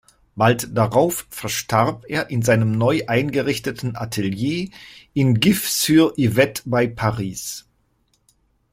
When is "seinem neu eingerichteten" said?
2.41-3.95